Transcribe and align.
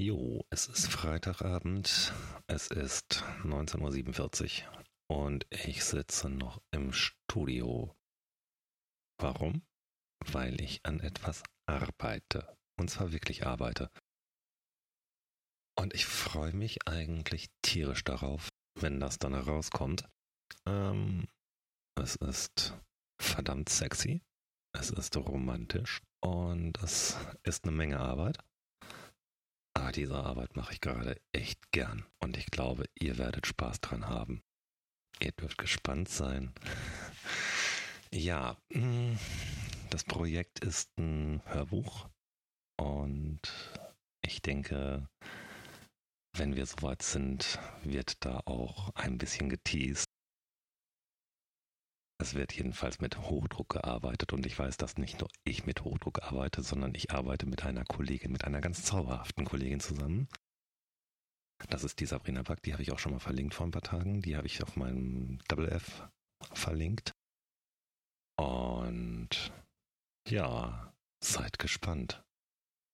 Jo, 0.00 0.46
es 0.48 0.66
ist 0.66 0.86
Freitagabend, 0.86 2.14
es 2.46 2.68
ist 2.68 3.22
19.47 3.44 4.62
Uhr 4.64 4.84
und 5.14 5.46
ich 5.50 5.84
sitze 5.84 6.30
noch 6.30 6.62
im 6.70 6.94
Studio. 6.94 7.94
Warum? 9.18 9.60
Weil 10.24 10.58
ich 10.62 10.80
an 10.86 11.00
etwas 11.00 11.42
arbeite. 11.66 12.56
Und 12.78 12.88
zwar 12.88 13.12
wirklich 13.12 13.44
arbeite. 13.44 13.90
Und 15.78 15.92
ich 15.92 16.06
freue 16.06 16.54
mich 16.54 16.88
eigentlich 16.88 17.50
tierisch 17.60 18.02
darauf, 18.02 18.48
wenn 18.80 19.00
das 19.00 19.18
dann 19.18 19.34
herauskommt. 19.34 20.08
Ähm, 20.64 21.28
es 22.00 22.16
ist 22.16 22.74
verdammt 23.20 23.68
sexy. 23.68 24.22
Es 24.74 24.88
ist 24.88 25.14
romantisch 25.18 26.00
und 26.24 26.82
es 26.82 27.18
ist 27.42 27.64
eine 27.64 27.76
Menge 27.76 28.00
Arbeit. 28.00 28.38
Aber 29.90 29.96
diese 29.96 30.14
Arbeit 30.14 30.54
mache 30.54 30.74
ich 30.74 30.80
gerade 30.80 31.20
echt 31.32 31.72
gern 31.72 32.06
und 32.20 32.36
ich 32.36 32.46
glaube, 32.46 32.84
ihr 32.94 33.18
werdet 33.18 33.48
Spaß 33.48 33.80
dran 33.80 34.06
haben. 34.06 34.40
Ihr 35.18 35.32
dürft 35.32 35.58
gespannt 35.58 36.08
sein. 36.08 36.54
ja, 38.12 38.56
mm, 38.72 39.16
das 39.90 40.04
Projekt 40.04 40.60
ist 40.60 40.96
ein 40.96 41.42
Hörbuch 41.44 42.08
und 42.80 43.40
ich 44.24 44.40
denke, 44.42 45.08
wenn 46.36 46.54
wir 46.54 46.66
soweit 46.66 47.02
sind, 47.02 47.58
wird 47.82 48.24
da 48.24 48.42
auch 48.44 48.94
ein 48.94 49.18
bisschen 49.18 49.48
geteased. 49.48 50.09
Es 52.20 52.34
wird 52.34 52.52
jedenfalls 52.52 53.00
mit 53.00 53.16
Hochdruck 53.16 53.70
gearbeitet 53.70 54.34
und 54.34 54.44
ich 54.44 54.58
weiß, 54.58 54.76
dass 54.76 54.98
nicht 54.98 55.20
nur 55.20 55.30
ich 55.44 55.64
mit 55.64 55.84
Hochdruck 55.84 56.22
arbeite, 56.22 56.62
sondern 56.62 56.94
ich 56.94 57.12
arbeite 57.12 57.46
mit 57.46 57.64
einer 57.64 57.82
Kollegin, 57.86 58.30
mit 58.30 58.44
einer 58.44 58.60
ganz 58.60 58.82
zauberhaften 58.84 59.46
Kollegin 59.46 59.80
zusammen. 59.80 60.28
Das 61.70 61.82
ist 61.82 61.98
die 61.98 62.04
Sabrina 62.04 62.42
Back, 62.42 62.62
die 62.62 62.74
habe 62.74 62.82
ich 62.82 62.92
auch 62.92 62.98
schon 62.98 63.12
mal 63.12 63.20
verlinkt 63.20 63.54
vor 63.54 63.66
ein 63.66 63.70
paar 63.70 63.80
Tagen. 63.80 64.20
Die 64.20 64.36
habe 64.36 64.46
ich 64.46 64.62
auf 64.62 64.76
meinem 64.76 65.38
Double 65.48 65.70
F 65.70 66.10
verlinkt. 66.52 67.14
Und 68.36 69.50
ja, 70.28 70.92
seid 71.24 71.58
gespannt. 71.58 72.22